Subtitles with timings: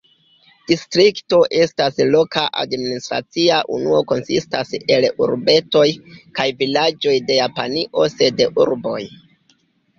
[0.69, 5.87] Distrikto estas loka administracia unuo konsistas el urbetoj
[6.41, 9.01] kaj vilaĝoj de Japanio sed urboj.